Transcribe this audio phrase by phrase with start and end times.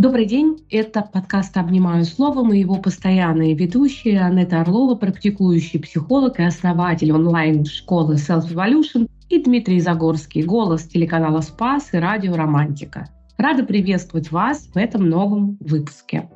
[0.00, 6.42] Добрый день, это подкаст «Обнимаю словом» и его постоянные ведущие Анетта Орлова, практикующий психолог и
[6.42, 13.10] основатель онлайн-школы Self Evolution, и Дмитрий Загорский, голос телеканала «Спас» и радио «Романтика».
[13.36, 16.30] Рада приветствовать вас в этом новом выпуске.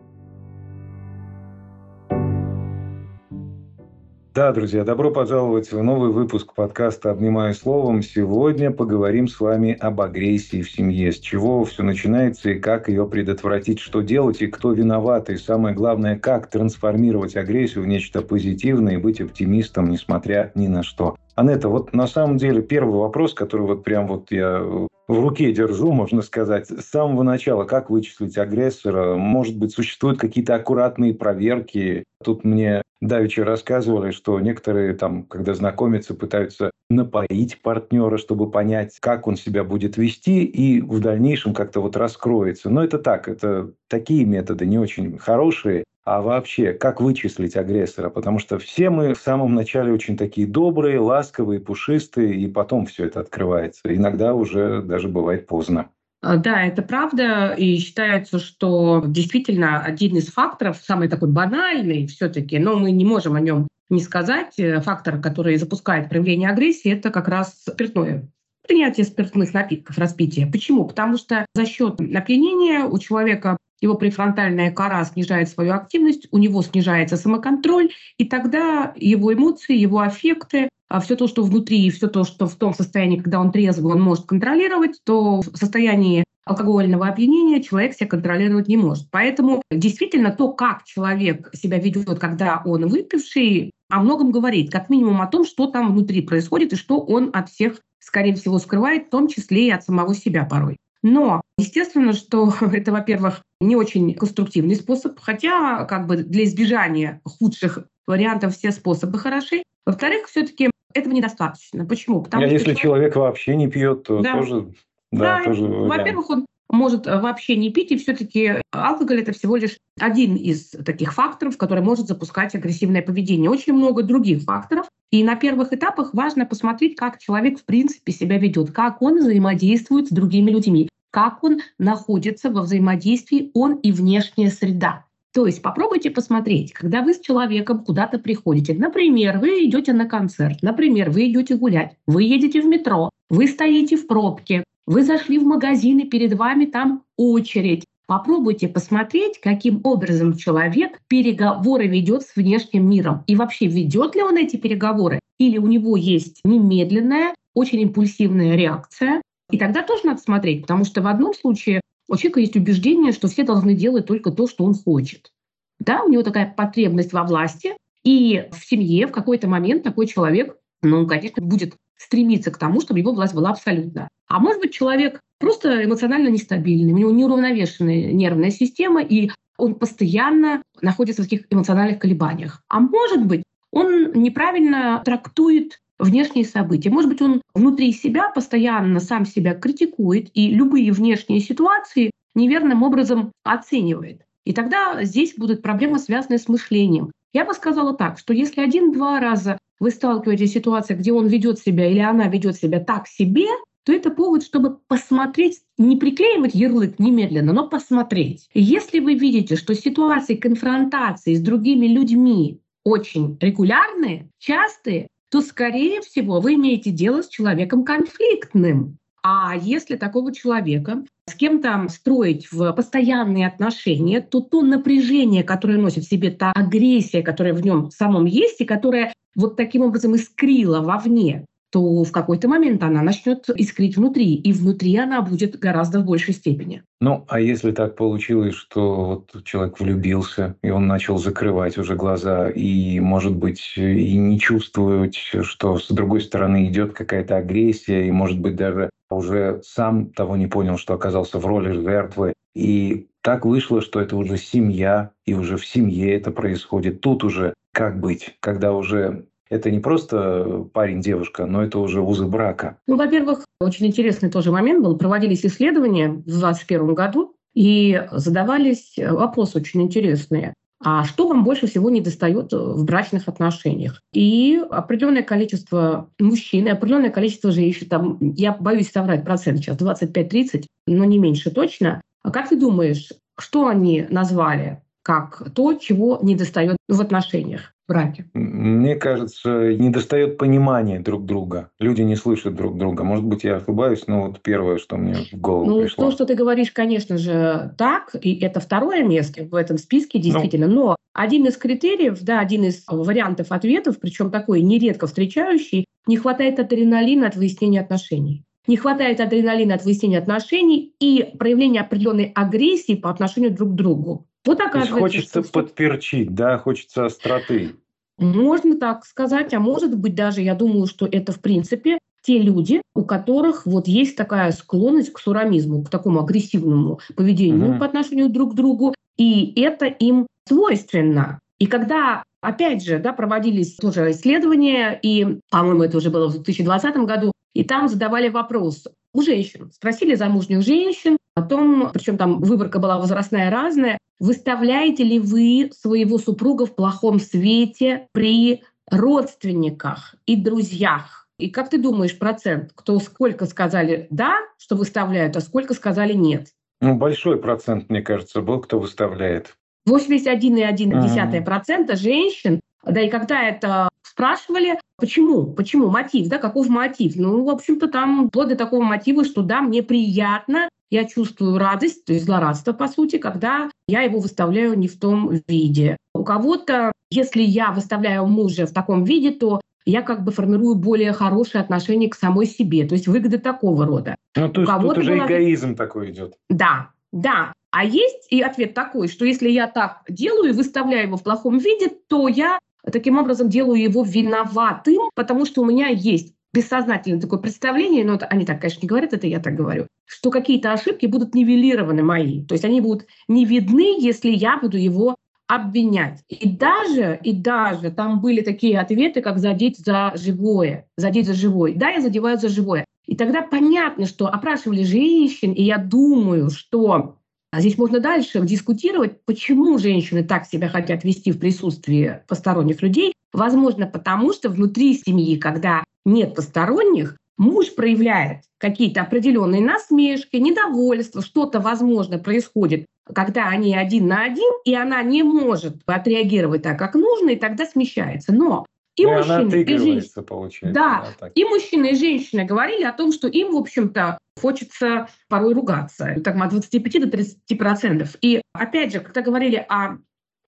[4.35, 8.02] Да, друзья, добро пожаловать в новый выпуск подкаста «Обнимаю словом».
[8.02, 13.06] Сегодня поговорим с вами об агрессии в семье, с чего все начинается и как ее
[13.06, 18.95] предотвратить, что делать и кто виноват, и самое главное, как трансформировать агрессию в нечто позитивное
[18.95, 21.14] и быть оптимистом, несмотря ни на что.
[21.34, 25.92] Анетта, вот на самом деле первый вопрос, который вот прям вот я в руке держу,
[25.92, 29.16] можно сказать, с самого начала, как вычислить агрессора?
[29.16, 32.05] Может быть, существуют какие-то аккуратные проверки?
[32.23, 39.27] Тут мне давеча рассказывали, что некоторые там, когда знакомятся, пытаются напоить партнера, чтобы понять, как
[39.27, 42.70] он себя будет вести, и в дальнейшем как-то вот раскроется.
[42.70, 45.84] Но это так, это такие методы не очень хорошие.
[46.05, 48.10] А вообще, как вычислить агрессора?
[48.10, 53.06] Потому что все мы в самом начале очень такие добрые, ласковые, пушистые, и потом все
[53.06, 53.80] это открывается.
[53.84, 55.88] Иногда уже даже бывает поздно.
[56.20, 57.55] А, да, это правда.
[57.56, 63.34] И считается, что действительно один из факторов, самый такой банальный все-таки, но мы не можем
[63.34, 68.28] о нем не сказать, э, фактор, который запускает проявление агрессии, это как раз спиртное
[68.66, 70.46] принятие спиртных напитков, распитие.
[70.46, 70.86] Почему?
[70.86, 76.62] Потому что за счет опьянения у человека его префронтальная кора снижает свою активность, у него
[76.62, 82.25] снижается самоконтроль, и тогда его эмоции, его аффекты, а все то, что внутри, все то,
[82.25, 87.62] что в том состоянии, когда он трезвый, он может контролировать, то в состоянии алкогольного опьянения
[87.62, 89.08] человек себя контролировать не может.
[89.11, 95.20] Поэтому действительно то, как человек себя ведет, когда он выпивший, о многом говорит, как минимум
[95.20, 99.11] о том, что там внутри происходит и что он от всех, скорее всего, скрывает, в
[99.11, 100.77] том числе и от самого себя порой.
[101.05, 107.86] Но естественно, что это, во-первых, не очень конструктивный способ, хотя как бы для избежания худших
[108.06, 109.62] вариантов все способы хороши.
[109.86, 111.84] Во-вторых, все-таки этого недостаточно.
[111.84, 112.23] Почему?
[112.23, 114.39] Потому а что если человек вообще не пьет, то да.
[114.39, 114.73] тоже,
[115.12, 119.77] да, да, тоже во-первых, он может вообще не пить, и все-таки алкоголь это всего лишь
[120.00, 123.50] один из таких факторов, который может запускать агрессивное поведение.
[123.50, 124.86] Очень много других факторов.
[125.11, 130.08] И на первых этапах важно посмотреть, как человек в принципе себя ведет, как он взаимодействует
[130.08, 135.05] с другими людьми как он находится во взаимодействии, он и внешняя среда.
[135.32, 138.75] То есть попробуйте посмотреть, когда вы с человеком куда-то приходите.
[138.75, 143.97] Например, вы идете на концерт, например, вы идете гулять, вы едете в метро, вы стоите
[143.97, 147.85] в пробке, вы зашли в магазин и перед вами там очередь.
[148.08, 153.23] Попробуйте посмотреть, каким образом человек переговоры ведет с внешним миром.
[153.29, 155.20] И вообще, ведет ли он эти переговоры?
[155.38, 161.02] Или у него есть немедленная, очень импульсивная реакция, и тогда тоже надо смотреть, потому что
[161.02, 164.75] в одном случае у человека есть убеждение, что все должны делать только то, что он
[164.75, 165.31] хочет.
[165.78, 170.56] Да, у него такая потребность во власти, и в семье в какой-то момент такой человек,
[170.82, 174.08] ну, конечно, будет стремиться к тому, чтобы его власть была абсолютно.
[174.28, 180.62] А может быть, человек просто эмоционально нестабильный, у него неуравновешенная нервная система, и он постоянно
[180.81, 182.62] находится в таких эмоциональных колебаниях.
[182.69, 186.90] А может быть, он неправильно трактует внешние события.
[186.90, 193.32] Может быть, он внутри себя постоянно сам себя критикует и любые внешние ситуации неверным образом
[193.44, 194.22] оценивает.
[194.44, 197.10] И тогда здесь будут проблемы, связанные с мышлением.
[197.32, 201.58] Я бы сказала так, что если один-два раза вы сталкиваетесь с ситуацией, где он ведет
[201.58, 203.46] себя или она ведет себя так себе,
[203.84, 208.49] то это повод, чтобы посмотреть, не приклеивать ярлык немедленно, но посмотреть.
[208.55, 216.38] Если вы видите, что ситуации конфронтации с другими людьми очень регулярные, частые, то, скорее всего,
[216.38, 218.99] вы имеете дело с человеком конфликтным.
[219.20, 226.05] А если такого человека с кем-то строить в постоянные отношения, то то напряжение, которое носит
[226.05, 230.82] в себе, та агрессия, которая в нем самом есть, и которая вот таким образом искрила
[230.82, 236.05] вовне, то в какой-то момент она начнет искрить внутри, и внутри она будет гораздо в
[236.05, 236.85] большей степени.
[237.00, 242.49] Ну, а если так получилось, что вот человек влюбился, и он начал закрывать уже глаза,
[242.49, 248.38] и, может быть, и не чувствовать, что с другой стороны идет какая-то агрессия, и, может
[248.38, 253.82] быть, даже уже сам того не понял, что оказался в роли жертвы, и так вышло,
[253.82, 257.00] что это уже семья, и уже в семье это происходит.
[257.00, 262.79] Тут уже как быть, когда уже это не просто парень-девушка, но это уже узы брака.
[262.87, 264.96] Ну, во-первых, очень интересный тоже момент был.
[264.96, 270.55] Проводились исследования в 2021 году, и задавались вопросы очень интересные.
[270.82, 274.02] А что вам больше всего не достает в брачных отношениях?
[274.12, 280.67] И определенное количество мужчин и определенное количество женщин, там, я боюсь соврать процент сейчас, 25-30,
[280.87, 282.02] но не меньше точно.
[282.23, 288.27] А как ты думаешь, что они назвали как то, чего не достает в отношениях браке?
[288.35, 291.71] Мне кажется, недостает понимания друг друга.
[291.79, 293.05] Люди не слышат друг друга.
[293.05, 296.07] Может быть, я ошибаюсь, но вот первое, что мне в голову ну, пришло.
[296.07, 300.25] То, что ты говоришь, конечно же, так, и это второе место в этом списке, ну.
[300.25, 300.67] действительно.
[300.67, 306.17] Ну, но один из критериев, да, один из вариантов ответов, причем такой нередко встречающий, не
[306.17, 308.45] хватает адреналина от выяснения отношений.
[308.67, 314.27] Не хватает адреналина от выяснения отношений и проявления определенной агрессии по отношению друг к другу.
[314.44, 315.52] Вот оказывается, хочется что...
[315.52, 317.76] подперчить, да, хочется остроты.
[318.19, 322.81] Можно так сказать, а может быть даже, я думаю, что это в принципе те люди,
[322.94, 327.79] у которых вот есть такая склонность к сурамизму, к такому агрессивному поведению угу.
[327.81, 331.38] по отношению друг к другу, и это им свойственно.
[331.58, 336.97] И когда, опять же, да, проводились тоже исследования, и, по-моему, это уже было в 2020
[336.99, 339.70] году, и там задавали вопрос у женщин.
[339.72, 346.19] Спросили замужних женщин о том, причем там выборка была возрастная разная, выставляете ли вы своего
[346.19, 351.26] супруга в плохом свете при родственниках и друзьях?
[351.38, 356.49] И как ты думаешь, процент, кто сколько сказали «да», что выставляют, а сколько сказали «нет»?
[356.81, 359.56] Ну, большой процент, мне кажется, был, кто выставляет.
[359.88, 367.16] 81,1% женщин, да и когда это спрашивали, почему, почему мотив, да, каков мотив.
[367.16, 372.05] Ну, в общем-то, там вплоть до такого мотива, что да, мне приятно, я чувствую радость,
[372.05, 375.96] то есть злорадство, по сути, когда я его выставляю не в том виде.
[376.14, 381.12] У кого-то, если я выставляю мужа в таком виде, то я как бы формирую более
[381.12, 384.14] хорошие отношения к самой себе, то есть выгоды такого рода.
[384.37, 385.26] Ну, то есть тут уже была...
[385.26, 386.34] эгоизм такой идет.
[386.49, 387.52] Да, да.
[387.72, 391.58] А есть и ответ такой, что если я так делаю и выставляю его в плохом
[391.58, 392.61] виде, то я
[392.91, 398.27] таким образом делаю его виноватым, потому что у меня есть бессознательное такое представление, но это,
[398.27, 402.45] они так, конечно, не говорят, это я так говорю, что какие-то ошибки будут нивелированы мои.
[402.45, 405.17] То есть они будут не видны, если я буду его
[405.47, 406.23] обвинять.
[406.29, 411.75] И даже, и даже там были такие ответы, как задеть за живое, задеть за живое.
[411.75, 412.85] Да, я задеваю за живое.
[413.07, 417.17] И тогда понятно, что опрашивали женщин, и я думаю, что
[417.55, 423.15] а здесь можно дальше дискутировать, почему женщины так себя хотят вести в присутствии посторонних людей.
[423.33, 431.61] Возможно, потому что внутри семьи, когда нет посторонних, муж проявляет какие-то определенные насмешки, недовольство, что-то,
[431.61, 437.31] возможно, происходит, когда они один на один, и она не может отреагировать так, как нужно,
[437.31, 438.35] и тогда смещается.
[438.35, 440.75] Но и, ну, мужчины, и женщины, получается.
[440.81, 445.55] Да, да и мужчины, и женщины говорили о том, что им, в общем-то, хочется порой
[445.55, 446.17] ругаться.
[446.23, 448.17] Так, от 25 до 30 процентов.
[448.20, 449.99] И опять же, когда говорили о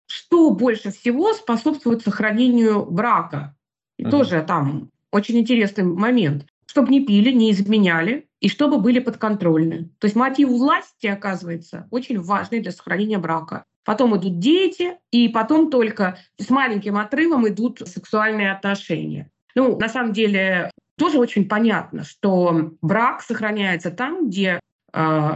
[0.08, 3.56] что больше всего способствует сохранению брака,
[3.98, 4.10] и mm-hmm.
[4.10, 9.90] тоже там очень интересный момент, чтобы не пили, не изменяли, и чтобы были подконтрольны.
[9.99, 15.71] То есть мотив власти, оказывается, очень важный для сохранения брака потом идут дети, и потом
[15.71, 19.31] только с маленьким отрывом идут сексуальные отношения.
[19.55, 24.61] Ну, на самом деле, тоже очень понятно, что брак сохраняется там, где
[24.93, 25.31] э,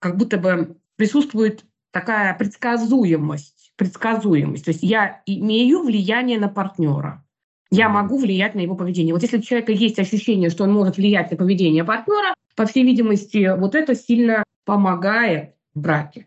[0.00, 4.64] как будто бы присутствует такая предсказуемость, предсказуемость.
[4.64, 7.24] То есть я имею влияние на партнера.
[7.70, 9.14] Я могу влиять на его поведение.
[9.14, 12.82] Вот если у человека есть ощущение, что он может влиять на поведение партнера, по всей
[12.82, 16.26] видимости, вот это сильно помогает в браке.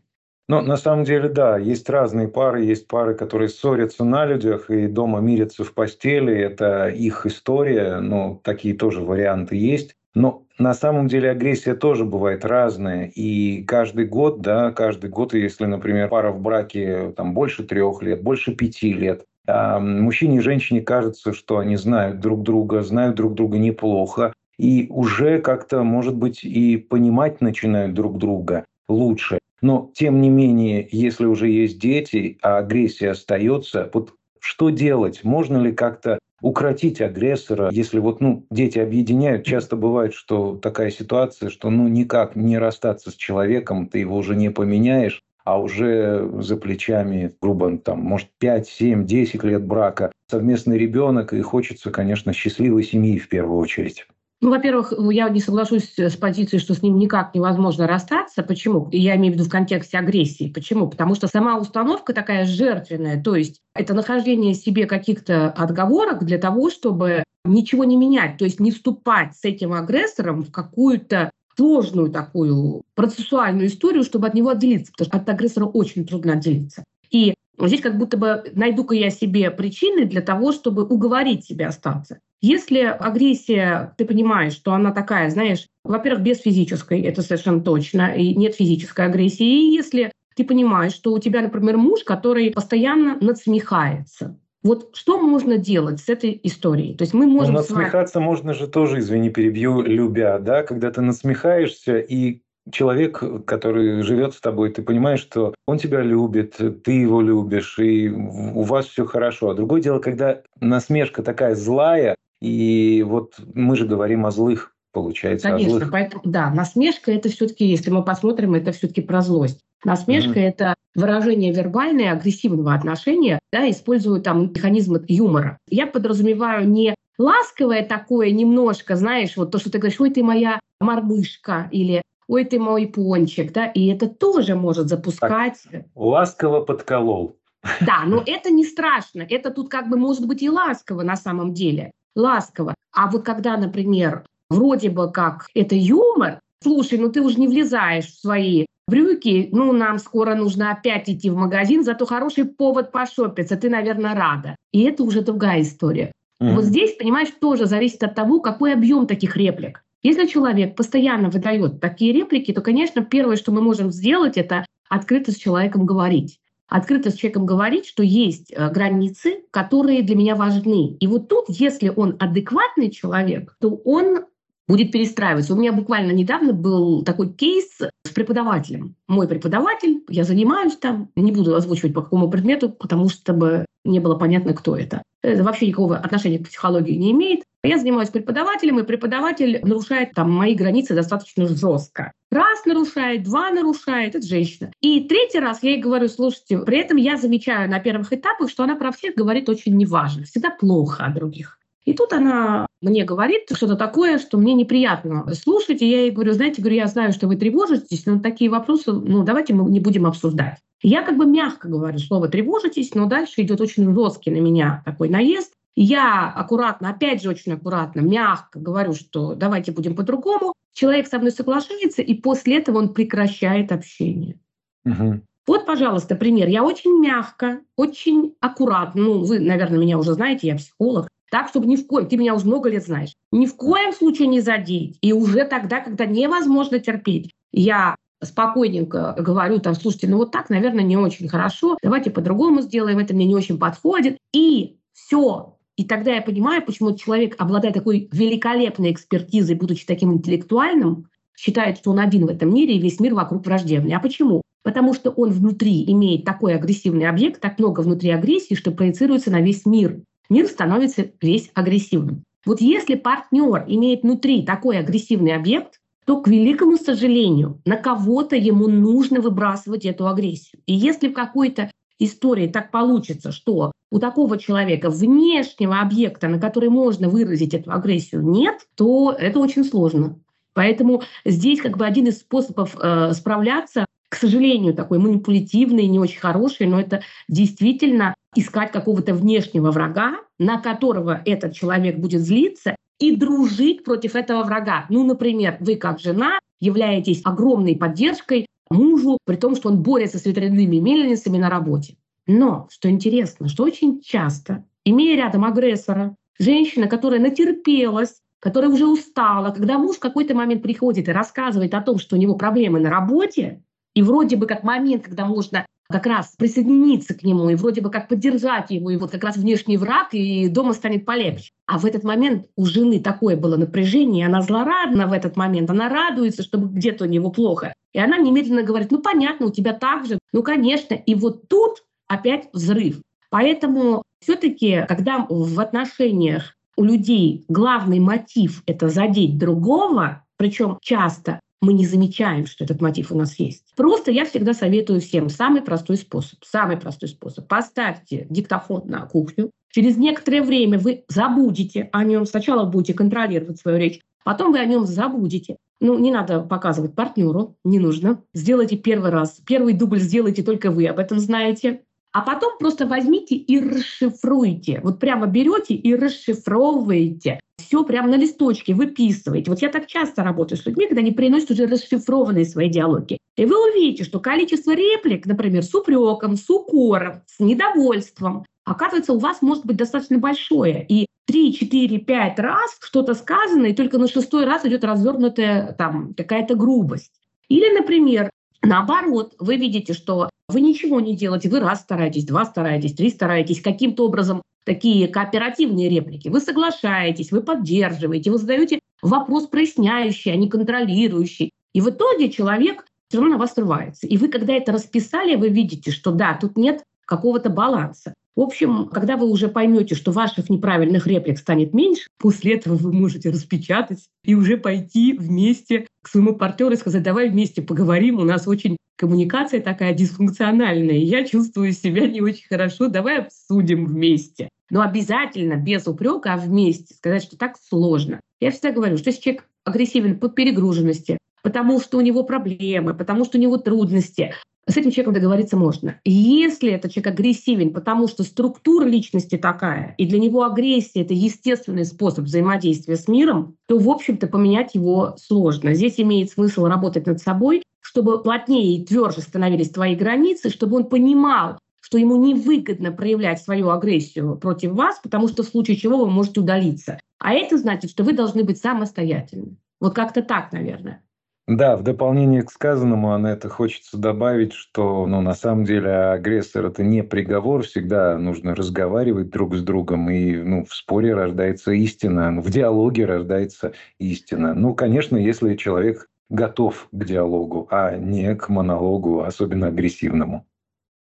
[0.49, 2.63] Ну, на самом деле, да, есть разные пары.
[2.63, 6.35] Есть пары, которые ссорятся на людях и дома мирятся в постели.
[6.37, 9.95] Это их история, но такие тоже варианты есть.
[10.15, 13.05] Но на самом деле агрессия тоже бывает разная.
[13.15, 18.21] И каждый год, да, каждый год, если, например, пара в браке там больше трех лет,
[18.21, 23.33] больше пяти лет, а мужчине и женщине кажется, что они знают друг друга, знают друг
[23.33, 29.39] друга неплохо, и уже как-то, может быть, и понимать начинают друг друга лучше.
[29.63, 35.23] Но, тем не менее, если уже есть дети, а агрессия остается, вот что делать?
[35.23, 41.49] Можно ли как-то укротить агрессора, если вот, ну, дети объединяют, часто бывает, что такая ситуация,
[41.49, 46.57] что, ну, никак не расстаться с человеком, ты его уже не поменяешь, а уже за
[46.57, 52.83] плечами, грубо, там, может, 5, 7, 10 лет брака, совместный ребенок, и хочется, конечно, счастливой
[52.83, 54.05] семьи в первую очередь.
[54.43, 58.43] Ну, во-первых, я не соглашусь с позицией, что с ним никак невозможно расстаться.
[58.43, 58.89] Почему?
[58.91, 60.51] Я имею в виду в контексте агрессии.
[60.53, 60.89] Почему?
[60.89, 66.69] Потому что сама установка такая жертвенная, то есть это нахождение себе каких-то отговорок для того,
[66.69, 72.81] чтобы ничего не менять, то есть не вступать с этим агрессором в какую-то сложную такую
[72.95, 76.83] процессуальную историю, чтобы от него отделиться, потому что от агрессора очень трудно отделиться.
[77.11, 82.19] И здесь как будто бы найду-ка я себе причины для того, чтобы уговорить себя остаться.
[82.43, 88.35] Если агрессия, ты понимаешь, что она такая, знаешь, во-первых, без физической, это совершенно точно, и
[88.35, 89.45] нет физической агрессии.
[89.45, 94.37] И если ты понимаешь, что у тебя, например, муж, который постоянно надсмехается.
[94.61, 96.95] Вот что можно делать с этой историей?
[96.97, 97.53] То есть мы можем...
[97.53, 98.27] Ну, насмехаться вами...
[98.27, 100.63] можно же тоже, извини, перебью, любя, да?
[100.63, 106.55] Когда ты насмехаешься, и человек, который живет с тобой, ты понимаешь, что он тебя любит,
[106.83, 109.49] ты его любишь, и у вас все хорошо.
[109.49, 115.47] А другое дело, когда насмешка такая злая, и вот мы же говорим о злых, получается.
[115.47, 115.91] Конечно, о злых.
[115.91, 119.61] поэтому, да, насмешка это все-таки, если мы посмотрим, это все-таки про злость.
[119.85, 120.49] Насмешка mm-hmm.
[120.49, 125.57] это выражение вербальное агрессивного отношения, да, используют там механизмы юмора.
[125.69, 130.59] Я подразумеваю не ласковое такое немножко, знаешь, вот то, что ты говоришь, ой, ты моя
[130.81, 135.61] мормышка, или ой, ты мой пончик, да, и это тоже может запускать...
[135.71, 137.37] Так, ласково подколол.
[137.79, 141.53] Да, но это не страшно, это тут как бы может быть и ласково на самом
[141.53, 142.75] деле, ласково.
[142.91, 148.05] А вот когда, например, вроде бы как это юмор, слушай, ну ты уже не влезаешь
[148.05, 153.55] в свои брюки, ну, нам скоро нужно опять идти в магазин, зато хороший повод пошопиться,
[153.55, 154.55] ты, наверное, рада.
[154.71, 156.11] И это уже другая история.
[156.41, 156.55] Mm-hmm.
[156.55, 159.83] Вот здесь, понимаешь, тоже зависит от того, какой объем таких реплик.
[160.01, 165.31] Если человек постоянно выдает такие реплики, то, конечно, первое, что мы можем сделать, это открыто
[165.31, 166.39] с человеком говорить.
[166.73, 170.97] Открыто с человеком говорить, что есть э, границы, которые для меня важны.
[170.99, 174.25] И вот тут, если он адекватный человек, то он
[174.67, 175.53] будет перестраиваться.
[175.53, 178.95] У меня буквально недавно был такой кейс с преподавателем.
[179.07, 183.99] Мой преподаватель, я занимаюсь там, не буду озвучивать по какому предмету, потому что бы не
[183.99, 185.03] было понятно, кто это.
[185.21, 187.43] Это вообще никакого отношения к психологии не имеет.
[187.65, 192.11] Я занимаюсь преподавателем, и преподаватель нарушает там мои границы достаточно жестко.
[192.29, 194.71] Раз нарушает, два нарушает, это женщина.
[194.81, 198.63] И третий раз я ей говорю, слушайте, при этом я замечаю на первых этапах, что
[198.63, 201.57] она про всех говорит очень неважно, всегда плохо о других.
[201.85, 205.81] И тут она мне говорит что-то такое, что мне неприятно слушать.
[205.81, 209.23] И я ей говорю, знаете, говорю, я знаю, что вы тревожитесь, но такие вопросы, ну,
[209.23, 210.57] давайте мы не будем обсуждать.
[210.81, 215.07] Я как бы мягко говорю слово «тревожитесь», но дальше идет очень жесткий на меня такой
[215.07, 215.53] наезд.
[215.75, 220.53] Я аккуратно, опять же очень аккуратно, мягко говорю, что давайте будем по-другому.
[220.73, 224.39] Человек со мной соглашается, и после этого он прекращает общение.
[224.85, 225.21] Угу.
[225.47, 226.47] Вот, пожалуйста, пример.
[226.47, 231.65] Я очень мягко, очень аккуратно, ну, вы, наверное, меня уже знаете, я психолог, так, чтобы
[231.65, 234.99] ни в коем, ты меня уже много лет знаешь, ни в коем случае не задеть.
[235.01, 240.83] И уже тогда, когда невозможно терпеть, я спокойненько говорю, там, слушайте, ну вот так, наверное,
[240.83, 244.17] не очень хорошо, давайте по-другому сделаем, это мне не очень подходит.
[244.31, 245.57] И все.
[245.75, 251.91] И тогда я понимаю, почему человек, обладая такой великолепной экспертизой, будучи таким интеллектуальным, считает, что
[251.91, 253.95] он один в этом мире, и весь мир вокруг враждебный.
[253.95, 254.41] А почему?
[254.63, 259.41] Потому что он внутри имеет такой агрессивный объект, так много внутри агрессии, что проецируется на
[259.41, 262.23] весь мир мир становится весь агрессивным.
[262.45, 268.67] Вот если партнер имеет внутри такой агрессивный объект, то, к великому сожалению, на кого-то ему
[268.67, 270.61] нужно выбрасывать эту агрессию.
[270.65, 276.69] И если в какой-то истории так получится, что у такого человека внешнего объекта, на который
[276.69, 280.19] можно выразить эту агрессию, нет, то это очень сложно.
[280.55, 286.19] Поэтому здесь как бы один из способов э, справляться, к сожалению, такой манипулятивный, не очень
[286.19, 293.15] хороший, но это действительно искать какого-то внешнего врага, на которого этот человек будет злиться, и
[293.15, 294.87] дружить против этого врага.
[294.89, 300.25] Ну, например, вы как жена являетесь огромной поддержкой мужу, при том, что он борется с
[300.25, 301.95] ветряными мельницами на работе.
[302.27, 309.51] Но, что интересно, что очень часто, имея рядом агрессора, женщина, которая натерпелась, которая уже устала,
[309.51, 312.89] когда муж в какой-то момент приходит и рассказывает о том, что у него проблемы на
[312.89, 313.63] работе,
[313.93, 317.91] и вроде бы как момент, когда можно как раз присоединиться к нему и вроде бы
[317.91, 321.51] как поддержать его, и вот как раз внешний враг, и дома станет полегче.
[321.67, 325.89] А в этот момент у жены такое было напряжение, она злорадна в этот момент, она
[325.89, 327.73] радуется, чтобы где-то у него плохо.
[327.93, 330.95] И она немедленно говорит, ну понятно, у тебя так же, ну конечно.
[330.95, 333.01] И вот тут опять взрыв.
[333.29, 341.73] Поэтому все-таки, когда в отношениях у людей главный мотив— это задеть другого, причем часто мы
[341.73, 343.63] не замечаем, что этот мотив у нас есть.
[343.75, 346.43] Просто я всегда советую всем самый простой способ.
[346.43, 347.47] Самый простой способ.
[347.47, 349.49] Поставьте диктофон на кухню.
[349.71, 352.25] Через некоторое время вы забудете о нем.
[352.25, 355.57] Сначала будете контролировать свою речь, потом вы о нем забудете.
[355.79, 358.21] Ну, не надо показывать партнеру, не нужно.
[358.33, 359.41] Сделайте первый раз.
[359.45, 361.81] Первый дубль сделайте только вы, об этом знаете.
[362.13, 364.79] А потом просто возьмите и расшифруйте.
[364.83, 367.39] Вот прямо берете и расшифровываете.
[367.57, 369.49] Все прямо на листочке выписываете.
[369.49, 373.17] Вот я так часто работаю с людьми, когда они приносят уже расшифрованные свои диалоги.
[373.35, 379.19] И вы увидите, что количество реплик, например, с упреком, с укором, с недовольством, оказывается, у
[379.19, 380.85] вас может быть достаточно большое.
[380.87, 386.13] И 3, 4, 5 раз что-то сказано, и только на шестой раз идет развернутая там
[386.13, 387.11] какая-то грубость.
[387.49, 388.29] Или, например,
[388.63, 393.61] Наоборот, вы видите, что вы ничего не делаете, вы раз стараетесь, два стараетесь, три стараетесь,
[393.61, 396.29] каким-то образом такие кооперативные реплики.
[396.29, 401.51] Вы соглашаетесь, вы поддерживаете, вы задаете вопрос проясняющий, а не контролирующий.
[401.73, 404.07] И в итоге человек все равно на вас срывается.
[404.07, 408.13] И вы, когда это расписали, вы видите, что да, тут нет какого-то баланса.
[408.35, 412.91] В общем, когда вы уже поймете, что ваших неправильных реплик станет меньше, после этого вы
[412.91, 418.23] можете распечатать и уже пойти вместе к своему партнеру и сказать, давай вместе поговорим, у
[418.23, 424.49] нас очень коммуникация такая дисфункциональная, я чувствую себя не очень хорошо, давай обсудим вместе.
[424.71, 428.19] Но обязательно без упрека, а вместе сказать, что так сложно.
[428.39, 433.25] Я всегда говорю, что если человек агрессивен по перегруженности, потому что у него проблемы, потому
[433.25, 434.33] что у него трудности,
[434.67, 435.99] с этим человеком договориться можно.
[436.05, 441.85] Если этот человек агрессивен, потому что структура личности такая, и для него агрессия— это естественный
[441.85, 445.73] способ взаимодействия с миром, то, в общем-то, поменять его сложно.
[445.73, 450.85] Здесь имеет смысл работать над собой, чтобы плотнее и тверже становились твои границы, чтобы он
[450.85, 456.09] понимал, что ему невыгодно проявлять свою агрессию против вас, потому что в случае чего вы
[456.09, 456.99] можете удалиться.
[457.19, 459.57] А это значит, что вы должны быть самостоятельны.
[459.81, 461.03] Вот как-то так, наверное.
[461.45, 466.83] Да, в дополнение к сказанному, это хочется добавить, что ну, на самом деле агрессор– это
[466.83, 472.49] не приговор, всегда нужно разговаривать друг с другом, и ну, в споре рождается истина, в
[472.49, 474.53] диалоге рождается истина.
[474.53, 480.45] Ну, конечно, если человек готов к диалогу, а не к монологу, особенно агрессивному.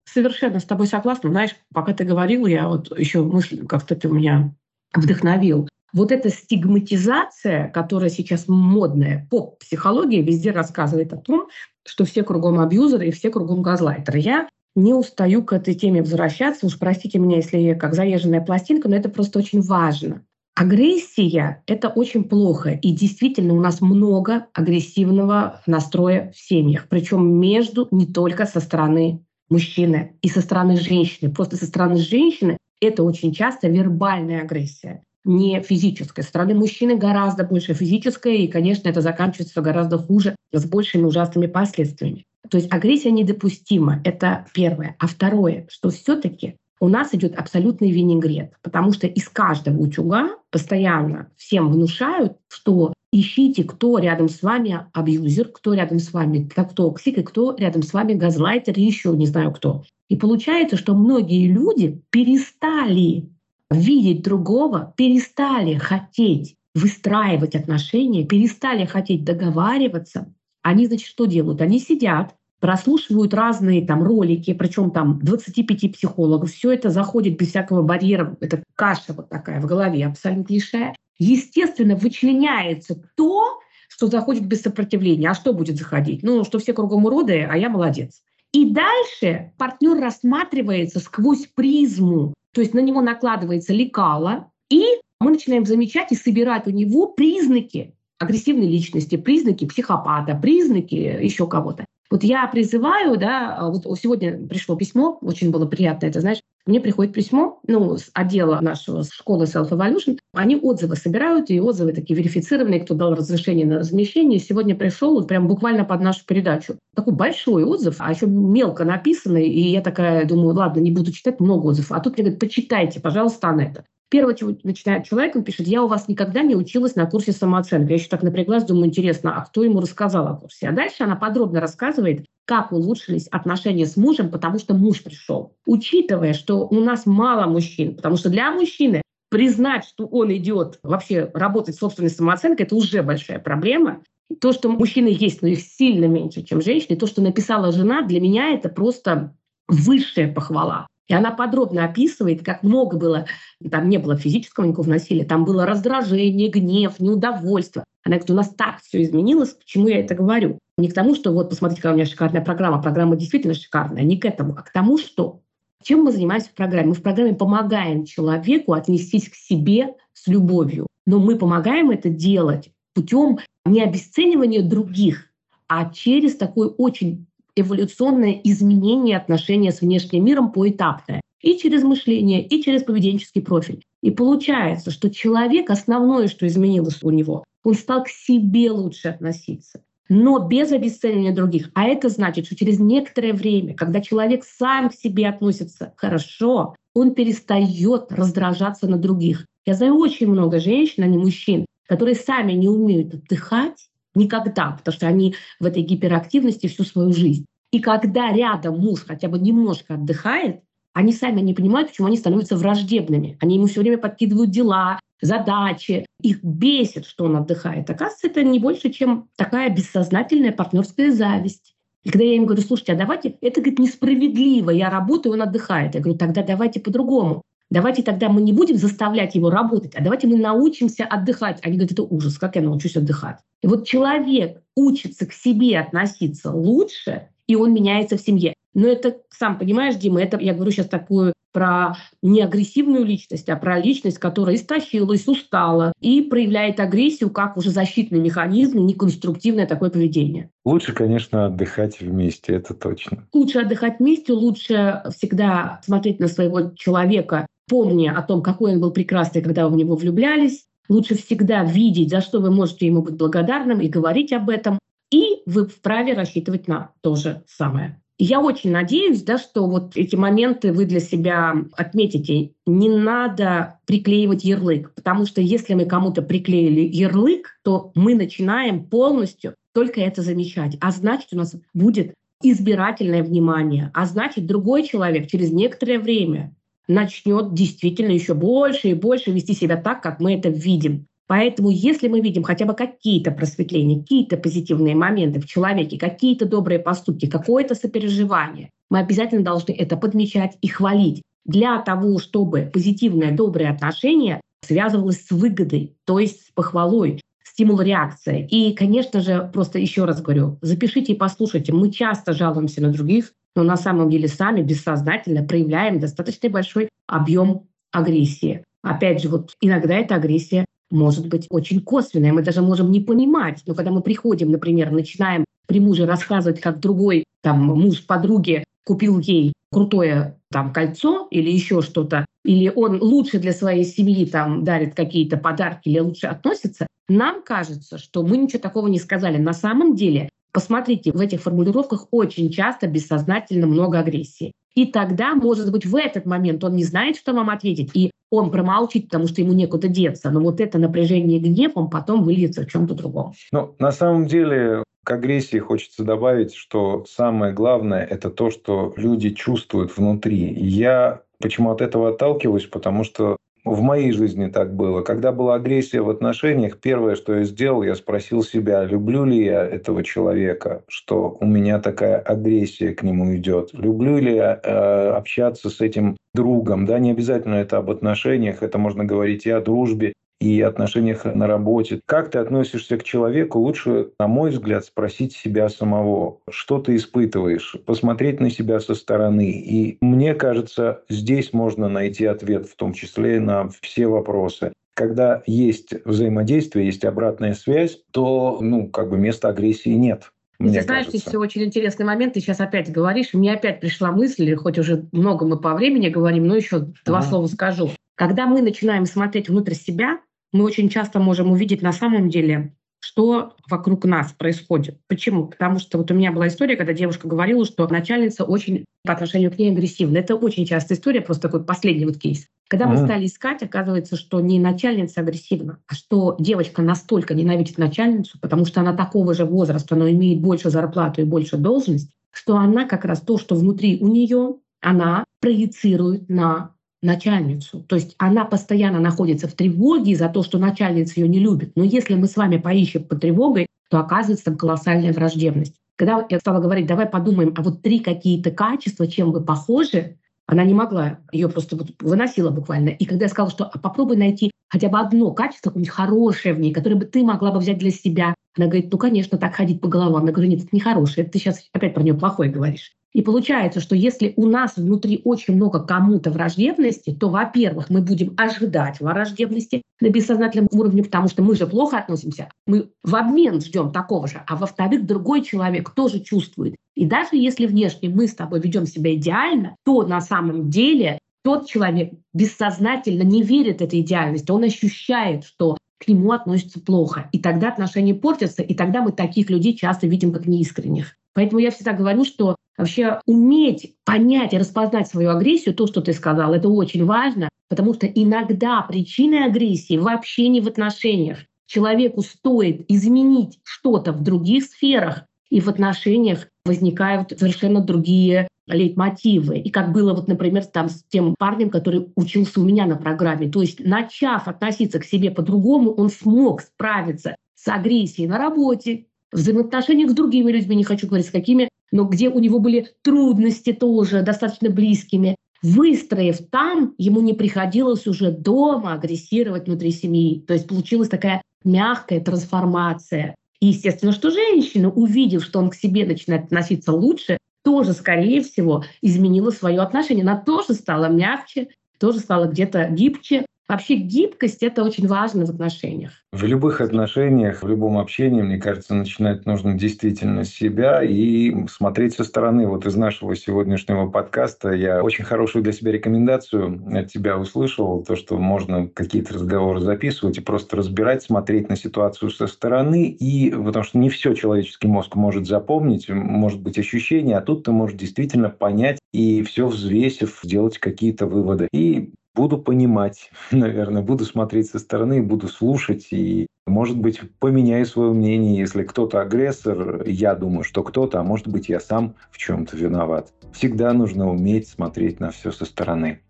[0.05, 1.31] Совершенно с тобой согласна.
[1.31, 4.55] Знаешь, пока ты говорил, я вот еще мысль как-то ты меня
[4.95, 5.68] вдохновил.
[5.93, 11.49] Вот эта стигматизация, которая сейчас модная по психологии, везде рассказывает о том,
[11.87, 14.19] что все кругом абьюзеры и все кругом газлайтеры.
[14.19, 16.67] Я не устаю к этой теме возвращаться.
[16.67, 20.23] Уж простите меня, если я как заезженная пластинка, но это просто очень важно.
[20.55, 22.71] Агрессия— это очень плохо.
[22.71, 26.89] И действительно у нас много агрессивного настроя в семьях.
[26.89, 31.33] Причем между не только со стороны мужчины и со стороны женщины.
[31.33, 36.23] Просто со стороны женщины это очень часто вербальная агрессия не физической.
[36.23, 42.25] Стороны мужчины гораздо больше физической, и, конечно, это заканчивается гораздо хуже, с большими ужасными последствиями.
[42.51, 44.97] То есть агрессия недопустима, это первое.
[44.99, 50.31] А второе, что все таки у нас идет абсолютный винегрет, потому что из каждого утюга
[50.51, 57.19] постоянно всем внушают, что ищите, кто рядом с вами абьюзер, кто рядом с вами токсик,
[57.19, 59.85] и кто рядом с вами газлайтер, и еще не знаю кто.
[60.09, 63.29] И получается, что многие люди перестали
[63.71, 71.61] видеть другого, перестали хотеть выстраивать отношения, перестали хотеть договариваться, они, значит, что делают?
[71.61, 77.83] Они сидят, прослушивают разные там ролики, причем там 25 психологов, все это заходит без всякого
[77.83, 80.95] барьера, это каша вот такая в голове абсолютнейшая.
[81.19, 85.31] Естественно, вычленяется то, что заходит без сопротивления.
[85.31, 86.23] А что будет заходить?
[86.23, 88.23] Ну, что все кругом уроды, а я молодец.
[88.53, 94.85] И дальше партнер рассматривается сквозь призму то есть на него накладывается лекало, и
[95.21, 101.85] мы начинаем замечать и собирать у него признаки агрессивной личности, признаки психопата, признаки еще кого-то.
[102.11, 107.15] Вот я призываю, да, вот сегодня пришло письмо, очень было приятно это, знаешь, мне приходит
[107.15, 112.81] письмо, ну, с отдела нашего школы Self Evolution, они отзывы собирают, и отзывы такие верифицированные,
[112.81, 114.39] кто дал разрешение на размещение.
[114.39, 116.79] Сегодня пришел вот прям буквально под нашу передачу.
[116.95, 121.41] Такой большой отзыв, а еще мелко написанный, и я такая думаю, ладно, не буду читать
[121.41, 121.93] много отзывов.
[121.93, 123.85] А тут мне говорят, почитайте, пожалуйста, на это.
[124.11, 127.91] Первое, чего начинает человек, он пишет, я у вас никогда не училась на курсе самооценки.
[127.91, 130.69] Я еще так напряглась, думаю, интересно, а кто ему рассказал о курсе?
[130.69, 135.55] А дальше она подробно рассказывает, как улучшились отношения с мужем, потому что муж пришел.
[135.67, 141.31] Учитывая, что у нас мало мужчин, потому что для мужчины признать, что он идет вообще
[141.35, 144.03] работать с собственной самооценкой, это уже большая проблема.
[144.41, 148.21] То, что мужчины есть, но их сильно меньше, чем женщины, то, что написала жена, для
[148.21, 149.37] меня это просто
[149.69, 150.87] высшая похвала.
[151.09, 153.27] И она подробно описывает, как много было,
[153.71, 157.85] там не было физического никакого насилия, там было раздражение, гнев, неудовольствие.
[158.05, 160.59] Она говорит, у нас так все изменилось, почему я это говорю?
[160.77, 164.19] Не к тому, что вот посмотрите, какая у меня шикарная программа, программа действительно шикарная, не
[164.19, 165.41] к этому, а к тому, что
[165.83, 166.89] чем мы занимаемся в программе?
[166.89, 170.87] Мы в программе помогаем человеку отнестись к себе с любовью.
[171.07, 175.27] Но мы помогаем это делать путем не обесценивания других,
[175.69, 177.28] а через такой очень
[177.61, 181.21] эволюционное изменение отношения с внешним миром поэтапное.
[181.41, 183.85] И через мышление, и через поведенческий профиль.
[184.03, 189.83] И получается, что человек, основное, что изменилось у него, он стал к себе лучше относиться
[190.09, 191.71] но без обесценивания других.
[191.75, 197.15] А это значит, что через некоторое время, когда человек сам к себе относится хорошо, он
[197.15, 199.47] перестает раздражаться на других.
[199.67, 204.95] Я знаю очень много женщин, а не мужчин, которые сами не умеют отдыхать, Никогда, потому
[204.95, 207.45] что они в этой гиперактивности всю свою жизнь.
[207.71, 210.63] И когда рядом муж хотя бы немножко отдыхает,
[210.95, 213.37] они сами не понимают, почему они становятся враждебными.
[213.41, 216.07] Они ему все время подкидывают дела, задачи.
[216.23, 217.89] Их бесит, что он отдыхает.
[217.91, 221.75] Оказывается, это не больше, чем такая бессознательная партнерская зависть.
[222.05, 225.95] И когда я им говорю, слушайте, а давайте, это, говорит, несправедливо, я работаю, он отдыхает.
[225.95, 227.43] Я говорю, тогда давайте по-другому.
[227.71, 231.61] Давайте тогда мы не будем заставлять его работать, а давайте мы научимся отдыхать.
[231.63, 233.39] Они говорят, это ужас, как я научусь отдыхать?
[233.63, 238.55] И вот человек учится к себе относиться лучше, и он меняется в семье.
[238.75, 243.57] Но это, сам понимаешь, Дима, это я говорю сейчас такую про не агрессивную личность, а
[243.57, 250.51] про личность, которая истощилась, устала и проявляет агрессию как уже защитный механизм, неконструктивное такое поведение.
[250.65, 253.27] Лучше, конечно, отдыхать вместе, это точно.
[253.33, 258.91] Лучше отдыхать вместе, лучше всегда смотреть на своего человека, помня о том, какой он был
[258.91, 260.67] прекрасный, когда вы в него влюблялись.
[260.89, 264.79] Лучше всегда видеть, за что вы можете ему быть благодарным и говорить об этом.
[265.11, 268.01] И вы вправе рассчитывать на то же самое.
[268.21, 272.51] Я очень надеюсь, да, что вот эти моменты вы для себя отметите.
[272.67, 279.55] Не надо приклеивать ярлык, потому что если мы кому-то приклеили ярлык, то мы начинаем полностью
[279.73, 280.77] только это замечать.
[280.81, 283.93] А значит, у нас будет избирательное внимание.
[283.95, 286.57] А значит, другой человек через некоторое время
[286.89, 291.07] начнет действительно еще больше и больше вести себя так, как мы это видим.
[291.27, 296.79] Поэтому если мы видим хотя бы какие-то просветления, какие-то позитивные моменты в человеке, какие-то добрые
[296.79, 303.71] поступки, какое-то сопереживание, мы обязательно должны это подмечать и хвалить для того, чтобы позитивное, доброе
[303.71, 308.47] отношение связывалось с выгодой, то есть с похвалой, стимул реакция.
[308.47, 311.73] И, конечно же, просто еще раз говорю, запишите и послушайте.
[311.73, 317.65] Мы часто жалуемся на других, но на самом деле сами бессознательно проявляем достаточно большой объем
[317.91, 318.63] агрессии.
[318.85, 322.33] Опять же, вот иногда эта агрессия может быть очень косвенная.
[322.33, 323.65] Мы даже можем не понимать.
[323.67, 329.19] Но когда мы приходим, например, начинаем при муже рассказывать, как другой там, муж подруги купил
[329.19, 334.95] ей крутое там кольцо или еще что-то, или он лучше для своей семьи там дарит
[334.95, 339.37] какие-то подарки или лучше относится, нам кажется, что мы ничего такого не сказали.
[339.37, 344.53] На самом деле, посмотрите, в этих формулировках очень часто бессознательно много агрессии.
[344.75, 348.51] И тогда, может быть, в этот момент он не знает, что вам ответить, и он
[348.51, 350.31] промолчит, потому что ему некуда деться.
[350.31, 353.33] Но вот это напряжение и гнев, он потом выльется в чем-то другом.
[353.53, 359.31] Ну, на самом деле, к агрессии хочется добавить, что самое главное– это то, что люди
[359.31, 360.53] чувствуют внутри.
[360.55, 362.67] Я почему от этого отталкиваюсь?
[362.67, 365.03] Потому что в моей жизни так было.
[365.03, 369.65] Когда была агрессия в отношениях, первое, что я сделал, я спросил себя, люблю ли я
[369.65, 373.71] этого человека, что у меня такая агрессия к нему идет.
[373.73, 376.87] Люблю ли я э, общаться с этим другом.
[376.87, 381.47] Да, не обязательно это об отношениях, это можно говорить и о дружбе, и отношениях на
[381.47, 382.01] работе.
[382.07, 387.77] Как ты относишься к человеку, лучше, на мой взгляд, спросить себя самого, что ты испытываешь,
[387.85, 389.51] посмотреть на себя со стороны.
[389.51, 395.95] И мне кажется, здесь можно найти ответ, в том числе на все вопросы когда есть
[396.05, 400.33] взаимодействие, есть обратная связь, то, ну, как бы места агрессии нет.
[400.59, 401.31] Мне ты знаешь, кажется.
[401.31, 402.35] все очень интересный момент.
[402.35, 406.49] Ты сейчас опять говоришь, мне опять пришла мысль, хоть уже много мы по времени говорим,
[406.49, 407.29] но еще два ага.
[407.29, 407.91] слова скажу.
[408.17, 410.19] Когда мы начинаем смотреть внутрь себя,
[410.53, 414.99] мы очень часто можем увидеть на самом деле, что вокруг нас происходит.
[415.09, 415.47] Почему?
[415.47, 419.51] Потому что вот у меня была история, когда девушка говорила, что начальница очень по отношению
[419.51, 420.19] к ней агрессивна.
[420.19, 422.47] Это очень частая история, просто такой последний вот кейс.
[422.69, 428.39] Когда мы стали искать, оказывается, что не начальница агрессивна, а что девочка настолько ненавидит начальницу,
[428.41, 432.87] потому что она такого же возраста, но имеет больше зарплату и больше должность, что она
[432.87, 437.81] как раз то, что внутри у нее, она проецирует на начальницу.
[437.83, 441.73] То есть она постоянно находится в тревоге за то, что начальница ее не любит.
[441.77, 445.75] Но если мы с вами поищем по тревогой, то оказывается там колоссальная враждебность.
[445.97, 450.65] Когда я стала говорить, давай подумаем, а вот три какие-то качества, чем вы похожи, она
[450.65, 452.89] не могла, ее просто вот выносила буквально.
[452.89, 456.61] И когда я сказала, что а попробуй найти хотя бы одно качество, какое-нибудь хорошее в
[456.61, 459.81] ней, которое бы ты могла бы взять для себя, она говорит, ну, конечно, так ходить
[459.81, 460.27] по головам.
[460.27, 462.93] Я говорю, нет, это нехорошее, ты сейчас опять про нее плохое говоришь.
[463.13, 468.35] И получается, что если у нас внутри очень много кому-то враждебности, то, во-первых, мы будем
[468.37, 473.93] ожидать враждебности на бессознательном уровне, потому что мы же плохо относимся, мы в обмен ждем
[473.93, 474.43] такого же.
[474.47, 476.75] А во-вторых, другой человек тоже чувствует.
[476.99, 481.69] И даже если внешне мы с тобой ведем себя идеально, то на самом деле тот
[481.69, 487.29] человек бессознательно не верит этой идеальности, он ощущает, что к нему относятся плохо.
[487.31, 491.15] И тогда отношения портятся, и тогда мы таких людей часто видим как неискренних.
[491.35, 496.13] Поэтому я всегда говорю, что вообще уметь понять и распознать свою агрессию, то, что ты
[496.13, 501.39] сказал, это очень важно, потому что иногда причиной агрессии вообще не в отношениях.
[501.69, 509.59] человеку стоит изменить что-то в других сферах, и в отношениях возникают совершенно другие лейтмотивы.
[509.59, 513.49] И как было, вот, например, там с тем парнем, который учился у меня на программе.
[513.49, 519.37] То есть, начав относиться к себе по-другому, он смог справиться с агрессией на работе, в
[519.37, 523.73] взаимоотношениях с другими людьми, не хочу говорить с какими, но где у него были трудности
[523.73, 525.37] тоже достаточно близкими.
[525.63, 530.41] Выстроив там, ему не приходилось уже дома агрессировать внутри семьи.
[530.47, 533.35] То есть получилась такая мягкая трансформация.
[533.61, 538.85] И естественно, что женщина, увидев, что он к себе начинает относиться лучше, тоже, скорее всего,
[539.03, 540.23] изменила свое отношение.
[540.23, 541.69] Она тоже стала мягче,
[541.99, 546.13] тоже стала где-то гибче, Вообще гибкость– это очень важно в отношениях.
[546.33, 552.15] В любых отношениях, в любом общении, мне кажется, начинать нужно действительно с себя и смотреть
[552.15, 552.67] со стороны.
[552.67, 558.03] Вот из нашего сегодняшнего подкаста я очень хорошую для себя рекомендацию от тебя услышал.
[558.05, 563.09] То, что можно какие-то разговоры записывать и просто разбирать, смотреть на ситуацию со стороны.
[563.09, 567.73] И потому что не все человеческий мозг может запомнить, может быть ощущение, а тут ты
[567.73, 571.69] можешь действительно понять и все взвесив, сделать какие-то выводы.
[571.73, 578.13] И буду понимать, наверное, буду смотреть со стороны, буду слушать и, может быть, поменяю свое
[578.13, 582.77] мнение, если кто-то агрессор, я думаю, что кто-то, а может быть, я сам в чем-то
[582.77, 583.33] виноват.
[583.53, 586.21] Всегда нужно уметь смотреть на все со стороны.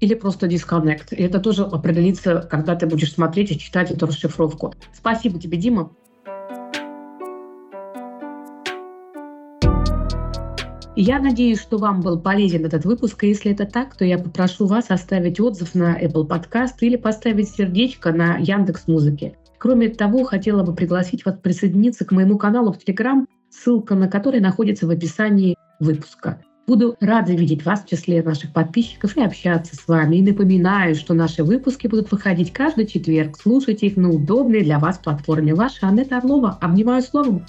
[0.00, 1.12] Или просто дисконнект.
[1.12, 4.74] И это тоже определится, когда ты будешь смотреть и читать эту расшифровку.
[4.92, 5.92] Спасибо тебе, Дима.
[11.04, 13.24] Я надеюсь, что вам был полезен этот выпуск.
[13.24, 17.48] И если это так, то я попрошу вас оставить отзыв на Apple Podcast или поставить
[17.48, 19.36] сердечко на Яндекс Музыке.
[19.58, 24.38] Кроме того, хотела бы пригласить вас присоединиться к моему каналу в Telegram, ссылка на который
[24.38, 26.40] находится в описании выпуска.
[26.68, 30.18] Буду рада видеть вас в числе наших подписчиков и общаться с вами.
[30.18, 33.36] И напоминаю, что наши выпуски будут выходить каждый четверг.
[33.42, 35.52] Слушайте их на удобной для вас платформе.
[35.52, 36.58] Ваша Анетта Орлова.
[36.60, 37.44] Обнимаю словом.